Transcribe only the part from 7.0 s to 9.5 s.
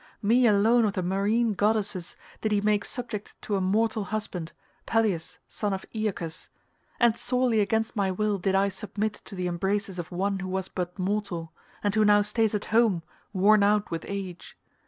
sorely against my will did I submit to the